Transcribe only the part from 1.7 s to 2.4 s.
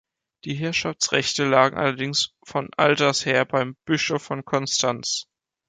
allerdings